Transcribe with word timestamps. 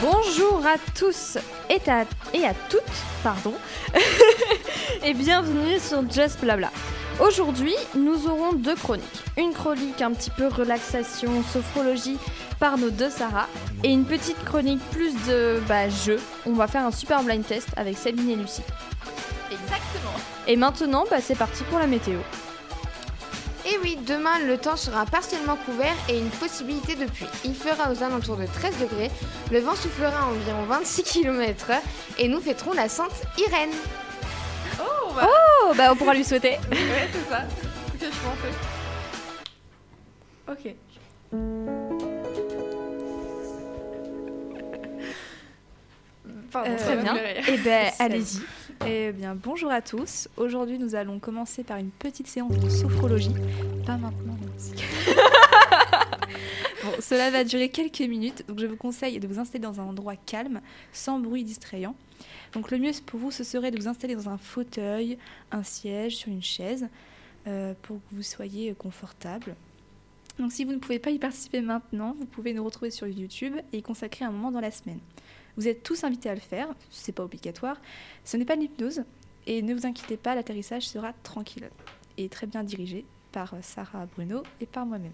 Bonjour 0.00 0.66
à 0.66 0.76
tous 0.94 1.36
et 1.68 1.90
à, 1.90 2.04
et 2.32 2.46
à 2.46 2.54
toutes, 2.70 2.82
pardon, 3.22 3.52
et 5.04 5.12
bienvenue 5.12 5.78
sur 5.78 6.10
Just 6.10 6.40
Blabla. 6.40 6.70
Aujourd'hui, 7.20 7.74
nous 7.96 8.28
aurons 8.28 8.52
deux 8.52 8.76
chroniques. 8.76 9.04
Une 9.36 9.52
chronique 9.52 10.00
un 10.02 10.12
petit 10.12 10.30
peu 10.30 10.46
relaxation, 10.46 11.42
sophrologie 11.42 12.16
par 12.60 12.78
nos 12.78 12.90
deux 12.90 13.10
Sarah, 13.10 13.48
et 13.82 13.90
une 13.90 14.04
petite 14.04 14.42
chronique 14.44 14.80
plus 14.92 15.12
de 15.26 15.60
bah, 15.66 15.88
jeu. 15.88 16.20
On 16.46 16.52
va 16.52 16.68
faire 16.68 16.86
un 16.86 16.92
super 16.92 17.24
blind 17.24 17.44
test 17.44 17.70
avec 17.76 17.98
Sabine 17.98 18.30
et 18.30 18.36
Lucie. 18.36 18.62
Exactement. 19.50 20.14
Et 20.46 20.54
maintenant, 20.54 21.06
bah, 21.10 21.20
c'est 21.20 21.36
parti 21.36 21.64
pour 21.64 21.80
la 21.80 21.88
météo. 21.88 22.18
Et 23.66 23.76
oui, 23.82 23.98
demain 24.06 24.38
le 24.46 24.56
temps 24.56 24.76
sera 24.76 25.04
partiellement 25.04 25.56
couvert 25.56 25.96
et 26.08 26.18
une 26.18 26.30
possibilité 26.30 26.94
de 26.94 27.04
pluie. 27.04 27.26
Il 27.44 27.54
fera 27.54 27.90
aux 27.90 28.02
alentours 28.02 28.36
de 28.36 28.46
13 28.46 28.78
degrés, 28.78 29.10
le 29.50 29.58
vent 29.58 29.74
soufflera 29.74 30.20
à 30.20 30.26
environ 30.26 30.62
26 30.68 31.02
km/h 31.02 31.80
et 32.18 32.28
nous 32.28 32.40
fêterons 32.40 32.72
la 32.74 32.88
Sainte 32.88 33.24
Irène. 33.36 33.74
Oh, 35.20 35.24
bah, 35.24 35.28
Oh, 35.70 35.74
bah 35.76 35.88
on 35.92 35.96
pourra 35.96 36.14
lui 36.14 36.24
souhaiter. 36.24 36.56
ouais, 36.70 37.08
c'est 37.12 37.28
ça. 37.30 37.42
Que 37.98 38.06
je 38.06 38.10
pensais. 38.20 38.54
Ok. 40.50 40.74
Pardon, 46.50 46.70
Euh, 46.70 46.76
très 46.78 46.96
bien. 46.96 47.16
Eh 47.48 47.58
ben, 47.58 47.90
allez-y. 47.98 48.40
Eh 48.86 49.12
bien, 49.12 49.34
bonjour 49.34 49.70
à 49.70 49.82
tous. 49.82 50.28
Aujourd'hui, 50.36 50.78
nous 50.78 50.94
allons 50.94 51.18
commencer 51.18 51.64
par 51.64 51.78
une 51.78 51.90
petite 51.90 52.26
séance 52.28 52.56
de 52.58 52.68
sophrologie. 52.68 53.34
Pas 53.86 53.96
maintenant. 53.96 54.36
bon, 56.84 56.92
cela 57.00 57.30
va 57.30 57.44
durer 57.44 57.68
quelques 57.68 58.00
minutes, 58.00 58.44
donc 58.48 58.58
je 58.58 58.66
vous 58.66 58.76
conseille 58.76 59.20
de 59.20 59.26
vous 59.26 59.38
installer 59.38 59.60
dans 59.60 59.80
un 59.80 59.84
endroit 59.84 60.16
calme, 60.16 60.60
sans 60.92 61.18
bruit 61.18 61.44
distrayant. 61.44 61.94
Donc, 62.52 62.70
le 62.70 62.78
mieux 62.78 62.92
pour 63.06 63.20
vous, 63.20 63.30
ce 63.30 63.44
serait 63.44 63.70
de 63.70 63.78
vous 63.78 63.88
installer 63.88 64.14
dans 64.14 64.28
un 64.28 64.38
fauteuil, 64.38 65.18
un 65.50 65.62
siège, 65.62 66.16
sur 66.16 66.28
une 66.28 66.42
chaise, 66.42 66.88
euh, 67.46 67.74
pour 67.82 67.96
que 67.98 68.14
vous 68.14 68.22
soyez 68.22 68.74
confortable. 68.74 69.54
Donc, 70.38 70.52
si 70.52 70.64
vous 70.64 70.72
ne 70.72 70.78
pouvez 70.78 70.98
pas 70.98 71.10
y 71.10 71.18
participer 71.18 71.60
maintenant, 71.60 72.14
vous 72.18 72.26
pouvez 72.26 72.52
nous 72.52 72.64
retrouver 72.64 72.90
sur 72.90 73.06
YouTube 73.06 73.54
et 73.72 73.78
y 73.78 73.82
consacrer 73.82 74.24
un 74.24 74.30
moment 74.30 74.50
dans 74.50 74.60
la 74.60 74.70
semaine. 74.70 75.00
Vous 75.56 75.66
êtes 75.66 75.82
tous 75.82 76.04
invités 76.04 76.30
à 76.30 76.34
le 76.34 76.40
faire, 76.40 76.68
c'est 76.90 77.12
pas 77.12 77.24
obligatoire. 77.24 77.80
Ce 78.24 78.36
n'est 78.36 78.44
pas 78.44 78.54
de 78.54 78.60
l'hypnose 78.60 79.02
et 79.46 79.62
ne 79.62 79.74
vous 79.74 79.86
inquiétez 79.86 80.16
pas, 80.16 80.36
l'atterrissage 80.36 80.86
sera 80.86 81.12
tranquille 81.24 81.68
et 82.16 82.28
très 82.28 82.46
bien 82.46 82.62
dirigé 82.62 83.04
par 83.32 83.54
euh, 83.54 83.58
Sarah 83.62 84.06
Bruno 84.06 84.42
et 84.60 84.66
par 84.66 84.86
moi-même. 84.86 85.12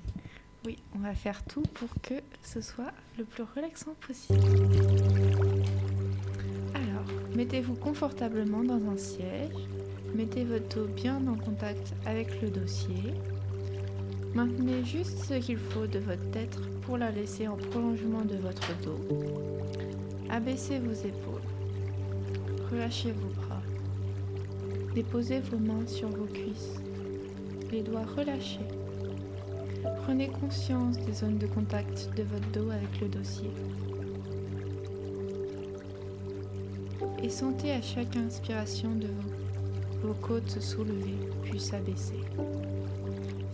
Oui, 0.67 0.79
on 0.95 1.01
va 1.01 1.15
faire 1.15 1.45
tout 1.45 1.63
pour 1.75 1.89
que 2.01 2.15
ce 2.43 2.63
soit 2.63 2.93
le 3.19 3.25
plus 3.25 3.43
relaxant 3.55 3.95
possible. 4.07 4.41
Alors, 6.73 7.05
mettez-vous 7.37 7.75
confortablement 7.75 8.65
dans 8.65 8.81
un 8.91 8.97
siège. 8.97 9.53
Mettez 10.15 10.45
votre 10.45 10.75
dos 10.75 10.87
bien 10.87 11.21
en 11.27 11.35
contact 11.35 11.93
avec 12.07 12.41
le 12.41 12.49
dossier. 12.49 13.13
Maintenez 14.35 14.83
juste 14.87 15.19
ce 15.25 15.35
qu'il 15.35 15.59
faut 15.59 15.87
de 15.87 15.99
votre 15.99 16.31
tête 16.31 16.59
pour 16.83 16.97
la 16.97 17.11
laisser 17.11 17.47
en 17.47 17.57
prolongement 17.57 18.23
de 18.23 18.37
votre 18.37 18.75
dos. 18.81 19.01
Abaissez 20.31 20.79
vos 20.79 20.95
épaules. 20.95 21.43
Relâchez 22.71 23.13
vos 23.13 23.43
bras. 23.43 23.61
Déposez 24.95 25.41
vos 25.41 25.59
mains 25.59 25.87
sur 25.87 26.09
vos 26.09 26.25
cuisses. 26.25 26.81
Les 27.71 27.83
doigts 27.83 28.07
relâchés. 28.17 28.67
Prenez 30.05 30.29
conscience 30.29 30.99
des 30.99 31.15
zones 31.15 31.39
de 31.39 31.47
contact 31.47 32.11
de 32.15 32.25
votre 32.25 32.47
dos 32.53 32.71
avec 32.71 33.01
le 33.01 33.09
dossier. 33.09 33.51
Et 37.23 37.31
sentez 37.31 37.73
à 37.73 37.81
chaque 37.81 38.15
inspiration 38.15 38.91
de 38.97 39.07
vos, 39.07 40.09
vos 40.09 40.15
côtes 40.15 40.51
se 40.51 40.61
soulever 40.61 41.17
puis 41.43 41.59
s'abaisser. 41.59 42.21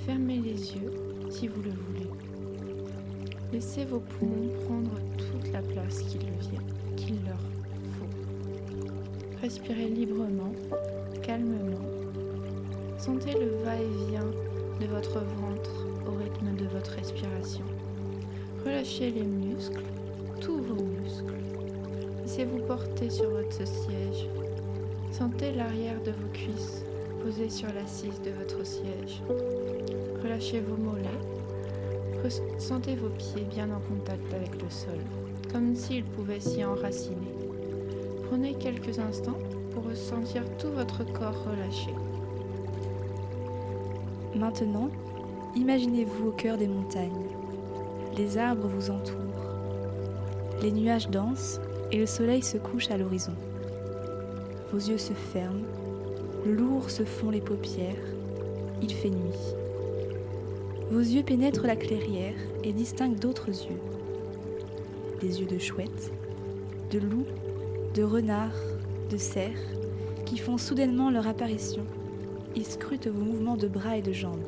Fermez 0.04 0.38
les 0.38 0.74
yeux 0.74 0.92
si 1.30 1.46
vous 1.46 1.62
le 1.62 1.70
voulez. 1.70 2.10
Laissez 3.52 3.84
vos 3.84 4.00
poumons 4.00 4.50
prendre 4.64 4.90
toute 5.16 5.52
la 5.52 5.62
place 5.62 6.02
qu'il 6.02 7.24
leur 7.24 7.38
faut. 7.92 9.40
Respirez 9.40 9.86
librement, 9.86 10.52
calmement. 11.22 11.86
Sentez 12.98 13.34
le 13.34 13.62
va-et-vient 13.64 14.30
de 14.80 14.86
votre 14.86 15.20
ventre 15.20 15.79
au 16.10 16.18
rythme 16.18 16.56
de 16.56 16.66
votre 16.66 16.90
respiration. 16.92 17.64
Relâchez 18.64 19.10
les 19.10 19.24
muscles, 19.24 19.82
tous 20.40 20.58
vos 20.58 20.82
muscles. 20.82 21.34
Laissez-vous 22.22 22.58
porter 22.66 23.10
sur 23.10 23.30
votre 23.30 23.66
siège. 23.66 24.28
Sentez 25.10 25.52
l'arrière 25.52 26.00
de 26.04 26.10
vos 26.10 26.28
cuisses 26.32 26.84
posées 27.22 27.50
sur 27.50 27.68
l'assise 27.72 28.20
de 28.22 28.30
votre 28.30 28.64
siège. 28.64 29.22
Relâchez 30.22 30.60
vos 30.60 30.76
mollets. 30.76 31.08
Sentez 32.58 32.96
vos 32.96 33.08
pieds 33.08 33.46
bien 33.48 33.68
en 33.70 33.80
contact 33.80 34.34
avec 34.34 34.62
le 34.62 34.68
sol, 34.68 34.98
comme 35.50 35.74
s'ils 35.74 36.04
pouvaient 36.04 36.38
s'y 36.38 36.62
enraciner. 36.64 37.34
Prenez 38.28 38.54
quelques 38.54 38.98
instants 38.98 39.38
pour 39.72 39.84
ressentir 39.84 40.42
tout 40.58 40.70
votre 40.70 41.02
corps 41.12 41.44
relâché. 41.44 41.90
Maintenant, 44.34 44.90
imaginez-vous 45.56 46.28
au 46.28 46.32
cœur 46.32 46.56
des 46.56 46.66
montagnes. 46.66 47.26
Les 48.16 48.38
arbres 48.38 48.68
vous 48.68 48.90
entourent. 48.90 49.16
Les 50.62 50.72
nuages 50.72 51.08
dansent 51.08 51.60
et 51.90 51.98
le 51.98 52.06
soleil 52.06 52.42
se 52.42 52.58
couche 52.58 52.90
à 52.90 52.96
l'horizon. 52.96 53.34
Vos 54.72 54.78
yeux 54.78 54.98
se 54.98 55.12
ferment, 55.12 55.64
lourds 56.46 56.90
se 56.90 57.04
font 57.04 57.30
les 57.30 57.40
paupières, 57.40 57.96
il 58.82 58.92
fait 58.92 59.10
nuit. 59.10 59.54
Vos 60.90 61.00
yeux 61.00 61.22
pénètrent 61.22 61.66
la 61.66 61.76
clairière 61.76 62.34
et 62.64 62.72
distinguent 62.72 63.18
d'autres 63.18 63.48
yeux. 63.48 63.80
Des 65.20 65.40
yeux 65.40 65.46
de 65.46 65.58
chouette, 65.58 66.12
de 66.90 66.98
loup, 66.98 67.26
de 67.94 68.02
renard, 68.02 68.54
de 69.10 69.16
cerf, 69.16 69.58
qui 70.24 70.38
font 70.38 70.58
soudainement 70.58 71.10
leur 71.10 71.26
apparition 71.26 71.84
ils 72.56 72.66
scrutent 72.66 73.06
vos 73.06 73.24
mouvements 73.24 73.56
de 73.56 73.68
bras 73.68 73.96
et 73.96 74.02
de 74.02 74.12
jambes. 74.12 74.38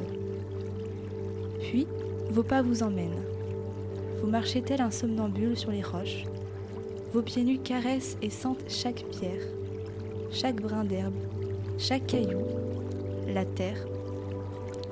Vos 2.33 2.43
pas 2.43 2.63
vous 2.63 2.83
emmènent. 2.83 3.23
Vous 4.23 4.27
marchez 4.27 4.63
tel 4.63 4.81
un 4.81 4.91
somnambule 4.91 5.55
sur 5.55 5.71
les 5.71 5.83
roches. 5.83 6.25
Vos 7.13 7.21
pieds 7.21 7.45
nus 7.45 7.59
caressent 7.59 8.17
et 8.23 8.31
sentent 8.31 8.65
chaque 8.69 9.05
pierre, 9.11 9.43
chaque 10.31 10.63
brin 10.63 10.83
d'herbe, 10.83 11.13
chaque 11.77 12.07
caillou, 12.07 12.41
la 13.29 13.45
terre. 13.45 13.87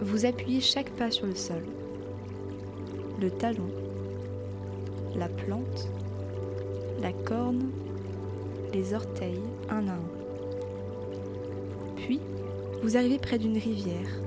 Vous 0.03 0.27
appuyez 0.27 0.61
chaque 0.61 0.91
pas 0.91 1.11
sur 1.11 1.25
le 1.25 1.35
sol. 1.35 1.63
Le 3.19 3.31
talon, 3.31 3.71
la 5.17 5.31
plante, 5.31 5.89
la 7.01 7.15
corne, 7.15 7.71
les 8.75 8.93
orteils, 8.93 9.41
un 9.71 9.89
à 9.89 9.93
un. 9.93 10.11
Puis, 11.97 12.21
vous 12.83 12.99
arrivez 12.99 13.19
près 13.19 13.39
d'une 13.39 13.57
rivière, 13.57 14.21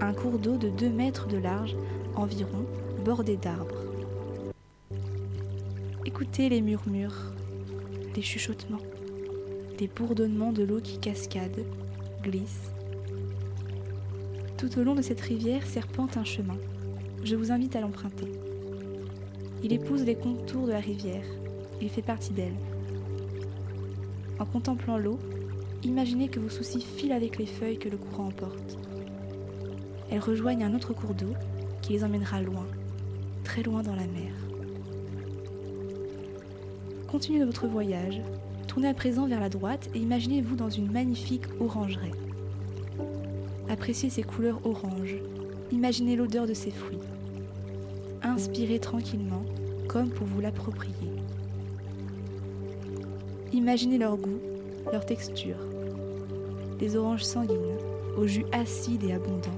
un 0.00 0.12
cours 0.12 0.40
d'eau 0.40 0.56
de 0.56 0.68
2 0.68 0.88
mètres 0.88 1.28
de 1.28 1.38
large 1.38 1.76
environ, 2.20 2.64
bordé 3.04 3.36
d'arbres. 3.36 3.84
Écoutez 6.04 6.48
les 6.48 6.60
murmures, 6.60 7.32
les 8.14 8.22
chuchotements, 8.22 8.82
les 9.78 9.88
bourdonnements 9.88 10.52
de 10.52 10.62
l'eau 10.62 10.80
qui 10.80 10.98
cascade, 10.98 11.64
glisse. 12.22 12.70
Tout 14.56 14.78
au 14.78 14.82
long 14.82 14.94
de 14.94 15.02
cette 15.02 15.20
rivière 15.20 15.66
serpente 15.66 16.16
un 16.16 16.24
chemin. 16.24 16.58
Je 17.24 17.36
vous 17.36 17.52
invite 17.52 17.76
à 17.76 17.80
l'emprunter. 17.80 18.30
Il 19.62 19.72
épouse 19.72 20.04
les 20.04 20.16
contours 20.16 20.66
de 20.66 20.72
la 20.72 20.80
rivière, 20.80 21.24
il 21.80 21.88
fait 21.88 22.02
partie 22.02 22.32
d'elle. 22.32 22.56
En 24.38 24.46
contemplant 24.46 24.96
l'eau, 24.96 25.18
Imaginez 25.82 26.28
que 26.28 26.38
vos 26.38 26.50
soucis 26.50 26.82
filent 26.82 27.14
avec 27.14 27.38
les 27.38 27.46
feuilles 27.46 27.78
que 27.78 27.88
le 27.88 27.96
courant 27.96 28.26
emporte. 28.26 28.76
Elles 30.10 30.20
rejoignent 30.20 30.64
un 30.64 30.74
autre 30.74 30.92
cours 30.92 31.14
d'eau 31.14 31.32
les 31.90 32.04
emmènera 32.04 32.40
loin, 32.40 32.66
très 33.42 33.62
loin 33.62 33.82
dans 33.82 33.96
la 33.96 34.06
mer. 34.06 34.32
Continuez 37.08 37.44
votre 37.44 37.66
voyage, 37.66 38.20
tournez 38.68 38.88
à 38.88 38.94
présent 38.94 39.26
vers 39.26 39.40
la 39.40 39.48
droite 39.48 39.90
et 39.94 39.98
imaginez-vous 39.98 40.54
dans 40.54 40.70
une 40.70 40.90
magnifique 40.90 41.46
orangerie. 41.58 42.12
Appréciez 43.68 44.08
ses 44.08 44.22
couleurs 44.22 44.64
oranges, 44.64 45.16
imaginez 45.72 46.14
l'odeur 46.14 46.46
de 46.46 46.54
ses 46.54 46.70
fruits. 46.70 46.98
Inspirez 48.22 48.78
tranquillement, 48.78 49.44
comme 49.88 50.10
pour 50.10 50.26
vous 50.26 50.40
l'approprier. 50.40 50.94
Imaginez 53.52 53.98
leur 53.98 54.16
goût 54.16 54.38
leur 54.92 55.04
texture. 55.04 55.56
Des 56.78 56.96
oranges 56.96 57.24
sanguines, 57.24 57.76
au 58.16 58.26
jus 58.26 58.46
acide 58.52 59.04
et 59.04 59.12
abondant, 59.12 59.50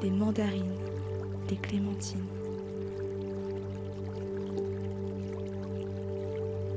des 0.00 0.10
mandarines, 0.10 0.83
des 1.48 1.56
clémentines. 1.56 2.24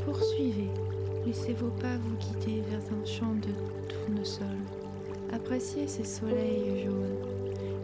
Poursuivez. 0.06 0.70
Laissez 1.26 1.54
vos 1.54 1.70
pas 1.82 1.98
vous 1.98 2.16
guider 2.16 2.62
vers 2.70 2.80
un 2.80 3.06
champ 3.06 3.34
de 3.34 3.50
tournesol. 3.90 4.58
Appréciez 5.34 5.88
ces 5.88 6.06
soleils 6.06 6.86
jaunes. 6.86 7.18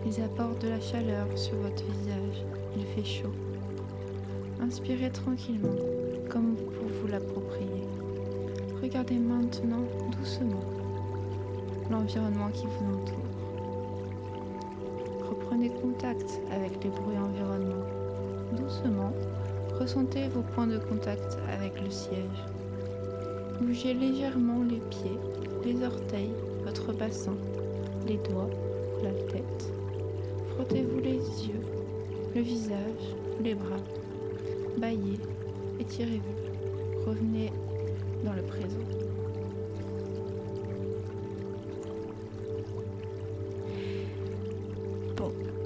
Ils 0.06 0.22
apportent 0.22 0.62
de 0.62 0.70
la 0.70 0.80
chaleur 0.80 1.28
sur 1.38 1.56
votre 1.58 1.84
visage. 1.84 2.46
Il 2.78 2.86
fait 2.86 3.04
chaud. 3.04 3.34
Inspirez 4.62 5.12
tranquillement, 5.12 5.76
comme 6.30 6.56
pour 6.56 6.88
vous 6.88 7.08
l'approprier. 7.08 7.84
Regardez 8.82 9.20
maintenant 9.20 9.84
doucement 10.18 10.64
l'environnement 11.92 12.50
qui 12.52 12.66
vous 12.66 12.94
entoure. 12.94 13.23
Contact 15.84 16.40
avec 16.50 16.82
les 16.82 16.90
bruits 16.90 17.18
environnants. 17.18 17.86
Doucement, 18.54 19.12
ressentez 19.78 20.30
vos 20.30 20.42
points 20.42 20.66
de 20.66 20.78
contact 20.78 21.38
avec 21.52 21.74
le 21.82 21.90
siège. 21.90 22.46
Bougez 23.60 23.94
légèrement 23.94 24.64
les 24.64 24.80
pieds, 24.80 25.20
les 25.66 25.86
orteils, 25.86 26.32
votre 26.64 26.94
bassin, 26.94 27.36
les 28.08 28.16
doigts, 28.16 28.50
la 29.04 29.12
tête. 29.30 29.74
Frottez-vous 30.56 31.02
les 31.02 31.18
yeux, 31.18 31.62
le 32.34 32.42
visage, 32.42 33.16
les 33.44 33.54
bras. 33.54 33.84
Baillez, 34.78 35.20
étirez-vous. 35.82 37.10
Revenez 37.10 37.52
dans 38.24 38.34
le 38.34 38.44
présent. 38.44 39.23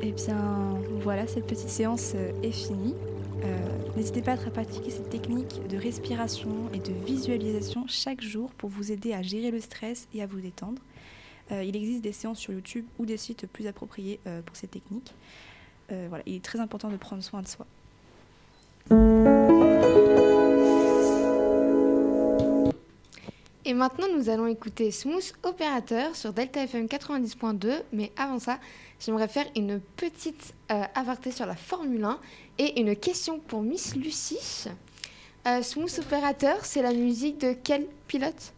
Bon, 0.07 0.13
eh 0.13 0.25
bien 0.25 0.79
voilà, 1.01 1.27
cette 1.27 1.47
petite 1.47 1.67
séance 1.67 2.13
euh, 2.15 2.31
est 2.41 2.51
finie. 2.51 2.95
Euh, 3.43 3.57
N'hésitez 3.97 4.21
pas 4.21 4.33
à 4.33 4.37
pratiquer 4.37 4.89
cette 4.89 5.09
technique 5.09 5.67
de 5.67 5.75
respiration 5.75 6.69
et 6.73 6.79
de 6.79 6.93
visualisation 7.05 7.85
chaque 7.87 8.21
jour 8.21 8.51
pour 8.53 8.69
vous 8.69 8.91
aider 8.91 9.11
à 9.11 9.21
gérer 9.21 9.51
le 9.51 9.59
stress 9.59 10.07
et 10.13 10.21
à 10.21 10.25
vous 10.25 10.39
détendre. 10.39 10.81
Euh, 11.51 11.63
il 11.63 11.75
existe 11.75 12.03
des 12.03 12.13
séances 12.13 12.39
sur 12.39 12.53
YouTube 12.53 12.85
ou 12.99 13.05
des 13.05 13.17
sites 13.17 13.47
plus 13.47 13.67
appropriés 13.67 14.21
pour 14.45 14.55
cette 14.55 14.71
technique. 14.71 15.13
Euh, 15.91 16.05
voilà, 16.09 16.23
il 16.25 16.35
est 16.35 16.43
très 16.43 16.59
important 16.59 16.89
de 16.89 16.97
prendre 16.97 17.23
soin 17.23 17.41
de 17.41 17.47
soi. 17.47 17.65
Et 23.67 23.73
maintenant, 23.73 24.07
nous 24.15 24.29
allons 24.29 24.47
écouter 24.47 24.91
Smooth 24.91 25.33
Operator 25.43 26.15
sur 26.15 26.31
Delta 26.31 26.63
FM 26.63 26.85
90.2. 26.85 27.83
Mais 27.91 28.13
avant 28.15 28.39
ça, 28.39 28.61
j'aimerais 28.97 29.27
faire 29.27 29.45
une 29.57 29.81
petite 29.81 30.53
euh, 30.71 30.83
aparté 30.95 31.31
sur 31.31 31.45
la 31.45 31.57
Formule 31.57 32.05
1 32.05 32.17
et 32.59 32.79
une 32.79 32.95
question 32.95 33.41
pour 33.41 33.61
Miss 33.63 33.93
Lucie. 33.97 34.69
Euh, 35.45 35.61
Smooth 35.61 35.99
Operator, 35.99 36.63
c'est 36.63 36.81
la 36.81 36.93
musique 36.93 37.39
de 37.39 37.57
quel 37.61 37.87
pilote? 38.07 38.53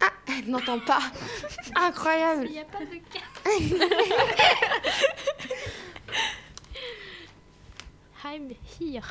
Ah, 0.00 0.12
elle 0.28 0.48
n'entend 0.48 0.78
pas. 0.78 1.00
Incroyable. 1.76 2.46
Il 2.46 2.52
n'y 2.52 2.60
a 2.60 2.64
pas 2.64 2.86
de 2.86 2.96
cas. 3.12 3.20
I'm 8.24 8.48
here. 8.80 9.04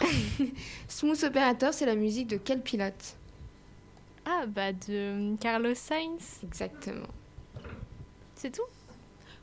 Smooth 0.87 1.23
Operator, 1.25 1.71
c'est 1.75 1.85
la 1.85 1.93
musique 1.93 2.25
de 2.25 2.37
quel 2.37 2.63
pilote? 2.63 3.17
Ah, 4.25 4.45
bah 4.47 4.71
de 4.73 5.35
Carlos 5.37 5.75
Sainz. 5.75 6.39
Exactement. 6.43 7.07
C'est 8.35 8.51
tout? 8.51 8.61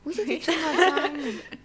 Oui, 0.05 0.13
c'était 0.15 0.39
tout, 0.39 0.51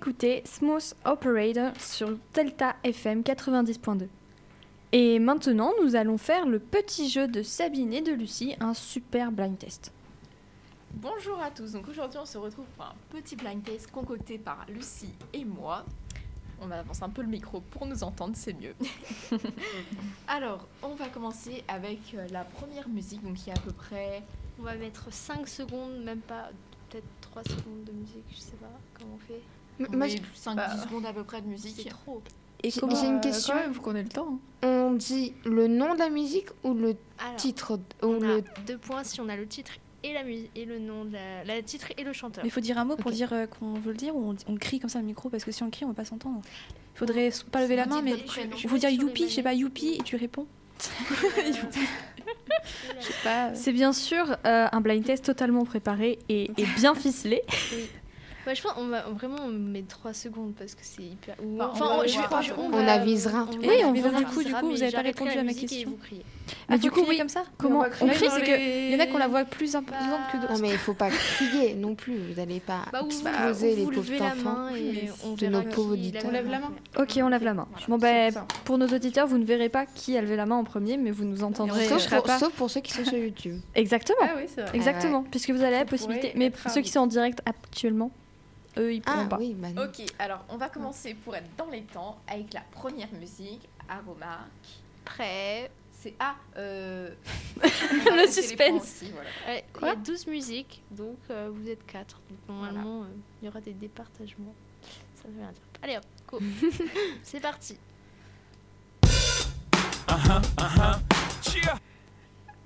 d'écouter 0.00 0.42
Smooth 0.46 0.94
Operator 1.04 1.72
sur 1.78 2.16
Delta 2.32 2.74
FM 2.84 3.20
90.2. 3.20 4.08
Et 4.92 5.18
maintenant, 5.18 5.72
nous 5.82 5.94
allons 5.94 6.16
faire 6.16 6.46
le 6.46 6.58
petit 6.58 7.10
jeu 7.10 7.28
de 7.28 7.42
Sabine 7.42 7.92
et 7.92 8.00
de 8.00 8.12
Lucie, 8.12 8.56
un 8.60 8.72
super 8.72 9.30
blind 9.30 9.58
test. 9.58 9.92
Bonjour 10.94 11.38
à 11.42 11.50
tous, 11.50 11.72
donc 11.72 11.86
aujourd'hui 11.86 12.18
on 12.18 12.24
se 12.24 12.38
retrouve 12.38 12.64
pour 12.76 12.86
un 12.86 12.94
petit 13.10 13.36
blind 13.36 13.62
test 13.62 13.90
concocté 13.90 14.38
par 14.38 14.64
Lucie 14.70 15.12
et 15.34 15.44
moi. 15.44 15.84
On 16.62 16.70
avance 16.70 17.02
un 17.02 17.10
peu 17.10 17.20
le 17.20 17.28
micro 17.28 17.60
pour 17.60 17.84
nous 17.84 18.02
entendre, 18.02 18.32
c'est 18.36 18.54
mieux. 18.54 18.74
Alors, 20.28 20.66
on 20.82 20.94
va 20.94 21.08
commencer 21.08 21.62
avec 21.68 22.14
euh, 22.14 22.26
la 22.30 22.44
première 22.44 22.88
musique, 22.88 23.22
donc 23.22 23.34
qui 23.34 23.50
est 23.50 23.58
à 23.58 23.60
peu 23.60 23.72
près... 23.72 24.22
On 24.58 24.62
va 24.62 24.76
mettre 24.76 25.12
5 25.12 25.46
secondes, 25.46 26.02
même 26.02 26.20
pas, 26.20 26.48
peut-être 26.88 27.06
3 27.20 27.42
secondes 27.44 27.84
de 27.84 27.92
musique, 27.92 28.24
je 28.30 28.36
sais 28.36 28.56
pas 28.56 28.70
comment 28.94 29.16
on 29.16 29.26
fait. 29.26 29.42
Moi, 29.92 30.06
5-10 30.08 30.54
bah, 30.56 30.68
secondes 30.82 31.06
à 31.06 31.12
peu 31.12 31.24
près 31.24 31.40
de 31.40 31.46
C'est 31.56 31.68
musique. 31.68 31.88
trop. 31.88 32.22
Et 32.62 32.70
J'ai- 32.70 32.80
comment 32.80 32.94
j'ai 32.94 33.06
une 33.06 33.16
Euh, 33.16 33.20
question. 33.20 33.54
Quand 33.54 33.60
même, 33.60 33.74
faut 33.74 33.80
qu'on 33.82 33.96
ait 33.96 34.02
le 34.02 34.08
temps. 34.10 34.38
hein. 34.62 34.68
on 34.68 34.92
dit 34.92 35.32
le 35.46 35.66
nom 35.66 35.94
de 35.94 35.98
la 35.98 36.10
musique 36.10 36.48
ou 36.62 36.74
le 36.74 36.94
Alors, 37.18 37.36
titre 37.36 37.78
ou 38.02 38.06
on 38.06 38.20
le... 38.20 38.38
a 38.38 38.40
deux 38.66 38.76
points 38.78 39.02
si 39.04 39.20
on 39.20 39.28
a 39.30 39.36
le 39.36 39.46
titre 39.46 39.72
et 40.02 40.12
la 40.12 40.22
musique 40.24 40.50
et 40.54 40.64
le 40.66 40.78
nom 40.78 41.04
de 41.06 41.12
la, 41.14 41.44
la 41.44 41.62
titre 41.62 41.88
et 41.96 42.04
le 42.04 42.12
chanteur. 42.12 42.44
Mais 42.44 42.48
il 42.48 42.52
faut 42.52 42.60
dire 42.60 42.76
un 42.78 42.84
mot 42.84 42.96
pour 42.96 43.10
dire 43.12 43.32
euh, 43.32 43.46
qu'on 43.46 43.72
veut 43.74 43.92
le 43.92 43.96
dire 43.96 44.14
ou 44.14 44.30
on, 44.30 44.36
on 44.46 44.56
crie 44.56 44.78
comme 44.78 44.90
ça 44.90 44.98
au 44.98 45.02
micro 45.02 45.30
parce 45.30 45.44
que 45.44 45.52
si 45.52 45.62
on 45.62 45.70
crie 45.70 45.84
on 45.86 45.88
va 45.88 45.94
pas 45.94 46.04
s'entendre. 46.04 46.40
Il 46.94 46.98
faudrait 46.98 47.30
pas 47.50 47.62
lever 47.62 47.76
la 47.76 47.86
main 47.86 48.02
mais 48.02 48.14
il 48.62 48.68
faut 48.68 48.76
dire 48.76 48.90
youpi, 48.90 49.28
je 49.28 49.34
sais 49.36 49.42
pas 49.42 49.54
youpi 49.54 49.96
et 49.98 50.02
tu 50.02 50.16
réponds. 50.16 50.46
Euh, 53.26 53.28
euh, 53.28 53.50
C'est 53.54 53.72
bien 53.72 53.92
sûr 53.92 54.36
euh, 54.46 54.66
un 54.70 54.80
blind 54.80 55.02
test 55.04 55.24
totalement 55.24 55.64
préparé 55.64 56.18
et, 56.28 56.50
et 56.58 56.66
bien 56.76 56.94
ficelé. 56.94 57.42
Ouais, 58.46 58.54
je 58.54 58.62
pense 58.62 58.72
on 58.78 58.86
va 58.88 59.02
vraiment 59.02 59.36
on 59.44 59.48
met 59.48 59.82
3 59.82 60.12
secondes 60.14 60.54
parce 60.58 60.74
que 60.74 60.80
c'est 60.82 61.02
hyper. 61.02 61.36
Enfin, 61.58 61.70
Enfin, 61.72 61.86
on 61.92 62.00
on, 62.00 62.06
je 62.06 62.18
On 62.78 62.84
va- 62.84 62.92
avisera. 62.94 63.46
on 63.52 63.56
Oui, 63.58 63.68
on 63.84 63.88
on 63.88 63.92
du 63.92 64.24
coup, 64.24 64.42
du 64.42 64.52
coup, 64.54 64.66
vous 64.66 64.72
mais 64.72 64.82
avez 64.82 64.92
pas 64.92 65.02
répondu 65.02 65.30
à 65.32 65.42
ma 65.42 65.52
question. 65.52 65.90
vous 65.90 65.96
criez. 65.96 66.24
Mais 66.68 66.74
Ah, 66.76 66.78
du 66.78 66.90
coup, 66.90 66.96
crier 67.00 67.10
oui. 67.10 67.18
comme 67.18 67.28
ça 67.28 67.44
Comment 67.58 67.80
on, 68.00 68.04
on 68.06 68.08
crie, 68.08 68.28
c'est 68.30 68.40
que 68.42 68.46
les- 68.50 68.86
Il 68.88 68.92
y 68.92 68.96
en 68.96 69.00
a 69.00 69.06
qui 69.06 69.12
ont 69.14 69.18
la 69.18 69.28
voix 69.28 69.44
plus 69.44 69.74
imposante 69.74 70.00
que 70.32 70.36
Non 70.36 70.42
d'autres. 70.42 70.60
mais 70.60 70.70
il 70.70 70.78
faut 70.78 70.94
pas 70.94 71.10
crier 71.10 71.74
non 71.74 71.94
plus, 71.94 72.16
vous 72.16 72.34
n'allez 72.34 72.60
pas 72.60 72.82
Bah, 72.92 73.02
exploser 73.04 73.74
vous, 73.84 73.90
les 73.90 73.96
pauvres 73.96 74.22
enfants. 74.22 74.66
de 75.36 75.46
nos 75.46 75.62
pauvres 75.62 75.92
auditeurs. 75.92 76.22
On 76.26 76.30
lève 76.30 76.48
la 76.50 76.58
main 76.60 76.72
Ok, 76.98 77.18
on 77.22 77.28
lève 77.28 77.44
la 77.44 77.54
main. 77.54 77.66
Voilà, 77.70 77.86
Bon 77.88 77.98
ben, 77.98 78.32
ça. 78.32 78.46
pour 78.64 78.78
nos 78.78 78.86
auditeurs, 78.88 79.26
vous 79.26 79.38
ne 79.38 79.44
verrez 79.44 79.68
pas 79.68 79.86
qui 79.86 80.16
a 80.16 80.22
levé 80.22 80.36
la 80.36 80.46
main 80.46 80.56
en 80.56 80.64
premier, 80.64 80.96
mais 80.96 81.10
vous 81.10 81.24
nous 81.24 81.42
entendrez. 81.42 81.86
Sauf, 81.86 82.00
serai 82.02 82.16
pour, 82.16 82.24
pas- 82.26 82.38
sauf 82.38 82.52
pour 82.52 82.70
ceux 82.70 82.80
qui 82.80 82.92
sont 82.92 83.04
sur 83.04 83.18
YouTube. 83.18 83.60
Exactement. 83.74 84.18
Ah 84.22 84.34
oui, 84.36 84.44
c'est 84.52 84.62
vrai. 84.62 84.70
Exactement, 84.74 85.24
puisque 85.30 85.50
vous 85.50 85.62
avez 85.62 85.76
la 85.78 85.84
possibilité. 85.84 86.32
Mais 86.36 86.52
ceux 86.72 86.80
qui 86.80 86.90
sont 86.90 87.00
en 87.00 87.06
direct 87.06 87.40
actuellement, 87.46 88.10
eux, 88.78 88.94
ils 88.94 89.00
pourront 89.02 89.18
Ah 89.24 89.28
pas. 89.28 89.38
oui, 89.38 89.54
bah 89.58 89.68
non. 89.74 89.82
Ok, 89.84 90.04
alors 90.18 90.44
on 90.48 90.56
va 90.56 90.68
commencer 90.68 91.14
pour 91.14 91.34
être 91.34 91.48
dans 91.58 91.66
les 91.70 91.82
temps 91.82 92.18
avec 92.28 92.52
la 92.54 92.60
première 92.72 93.08
musique, 93.18 93.68
à 93.88 93.96
remarque. 94.08 94.40
Prêt. 95.04 95.70
C'est 96.02 96.14
ah, 96.18 96.34
euh... 96.56 97.10
Le 97.62 98.26
suspense. 98.30 98.82
aussi, 98.82 99.12
voilà. 99.12 99.28
Ouais, 99.46 99.64
Il 99.82 99.86
y 99.86 99.90
a 99.90 99.96
12 99.96 100.26
musiques, 100.28 100.82
donc 100.90 101.18
euh, 101.30 101.50
vous 101.52 101.68
êtes 101.68 101.84
4. 101.86 102.20
Donc 102.30 102.38
normalement, 102.48 103.02
euh, 103.02 103.06
il 103.42 103.46
y 103.46 103.48
aura 103.48 103.60
des 103.60 103.74
départagements. 103.74 104.54
Ça 105.14 105.28
veut 105.28 105.36
rien 105.38 105.52
dire. 105.52 105.62
Allez 105.82 105.96
hop, 105.98 106.04
go. 106.26 106.40
C'est 107.22 107.40
parti. 107.40 107.76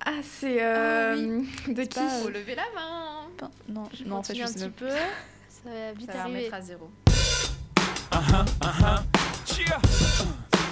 Ah, 0.07 0.13
c'est 0.23 0.63
euh, 0.63 1.43
de 1.69 1.83
qui 1.83 1.99
pas, 1.99 2.09
Faut 2.09 2.29
lever 2.29 2.55
la 2.55 2.65
main. 2.75 3.29
Pas- 3.39 3.51
Non, 3.69 3.89
Je 3.93 4.05
non 4.05 4.17
en 4.17 4.23
fait 4.23 4.35
je 4.35 4.43
un 4.43 4.47
sais 4.47 4.69
petit 4.69 4.71
peu. 4.71 4.91
Ça 4.91 5.71
va 5.71 5.93
vite 5.93 6.07
Ça 6.11 6.13
va 6.19 6.23
arriver. 6.25 6.39
remettre 6.41 6.55
à 6.55 6.61
zéro. 6.61 6.91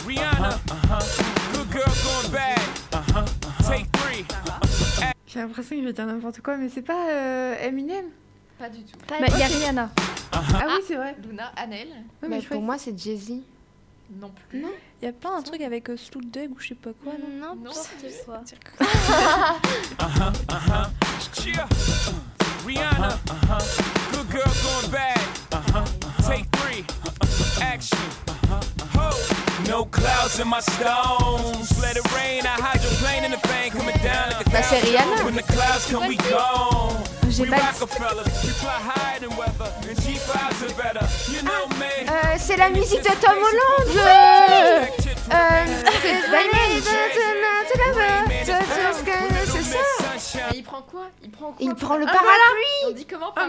Rihanna. 0.06 0.58
Good 1.52 1.70
girl 1.72 1.94
going 2.04 2.30
bad. 2.32 2.58
Take 3.68 3.86
three. 3.92 4.24
J'ai 5.26 5.38
l'impression 5.40 5.76
que 5.76 5.82
je 5.82 5.86
vais 5.86 5.92
dire 5.92 6.06
n'importe 6.06 6.40
quoi, 6.40 6.56
mais 6.56 6.68
c'est 6.68 6.82
pas 6.82 7.08
euh, 7.10 7.54
Eminem 7.62 8.06
Pas 8.58 8.68
du 8.68 8.82
tout. 8.82 8.98
Bah, 9.08 9.16
il 9.28 9.38
y 9.38 9.42
a 9.42 9.46
Rihanna. 9.46 9.90
Ah, 10.32 10.40
oui, 10.66 10.84
c'est 10.86 10.96
vrai. 10.96 11.16
Luna, 11.26 11.52
Annelle, 11.56 11.88
Ouais, 11.88 11.96
Bah, 12.22 12.28
mais 12.30 12.40
je 12.40 12.48
pour 12.48 12.62
moi 12.62 12.78
c'est 12.78 12.98
Jay-Z. 12.98 13.32
non 14.20 14.32
plus. 14.48 14.64
Il 15.00 15.04
y 15.04 15.08
a 15.08 15.12
pas 15.12 15.30
un 15.30 15.42
truc 15.42 15.60
avec 15.62 15.88
euh, 15.90 15.96
Sloot 15.96 16.30
Dog 16.30 16.50
ou 16.52 16.58
je 16.60 16.68
sais 16.68 16.74
pas 16.74 16.90
quoi 17.02 17.12
non 17.40 17.56
quoi. 17.62 18.88
Yeah. 21.44 21.66
Rihanna. 22.66 23.18
Good 24.12 24.30
girl 24.30 24.52
going 24.62 24.90
bad. 24.90 25.20
Take 26.26 26.46
three. 26.52 26.84
Action. 27.60 27.98
Ho. 28.96 29.10
No 29.68 29.84
clouds 29.86 30.38
in 30.40 30.48
my 30.48 30.60
stones. 30.60 31.70
Let 31.80 31.96
it 31.96 32.04
rain. 32.14 32.42
I 32.44 32.56
hydroplane 32.60 33.24
in 33.24 33.30
the 33.30 33.38
thing 33.48 33.70
coming 33.72 33.96
down 34.02 34.30
like 34.36 34.46
a 34.46 34.50
Bah 34.50 34.62
c'est 34.62 34.80
Rihanna. 34.80 35.24
When 35.24 35.34
the 35.36 35.42
clouds 35.42 35.86
come, 35.90 36.06
we 36.08 36.16
gone. 36.16 36.96
J'ai 37.30 37.44
We 37.44 37.48
pas 37.50 37.56
Rockefeller. 37.80 38.24
We 38.44 38.50
fly 38.60 38.78
higher 38.88 39.20
than 39.20 39.30
weather. 39.38 39.70
And 39.88 39.96
G5s 39.96 40.62
are 40.62 40.74
better. 40.76 41.06
You 41.32 41.42
know 41.42 41.66
me. 41.78 42.06
Euh, 42.08 42.36
c'est 42.38 42.56
la 42.58 42.68
musique 42.68 43.00
de 43.02 43.14
Tom 43.20 43.36
Holland. 43.36 43.88
Euh, 43.96 44.84
c'est 49.46 49.62
ça. 49.62 50.48
Mais 50.50 50.58
il 50.58 50.62
prend 50.64 50.82
quoi? 50.82 51.06
Il 51.22 51.30
prend 51.30 51.46
quoi 51.52 51.56
Il 51.60 51.74
prend 51.74 51.96
le 51.96 52.04
Ah, 52.08 52.12
parapluie. 52.12 52.88
On 52.88 52.92
dit 52.92 53.06
comment 53.06 53.32
par 53.32 53.48